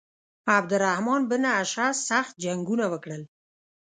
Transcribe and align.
عبدالرحمن 0.55 1.21
بن 1.31 1.43
اشعث 1.59 1.97
سخت 2.09 2.33
جنګونه 2.43 2.85
وکړل. 2.93 3.21